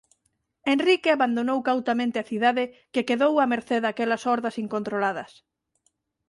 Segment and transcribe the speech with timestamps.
[0.71, 2.63] Henrique abandonou cautamente a cidade
[2.93, 5.31] que quedou a mercé daquelas hordas incontroladas.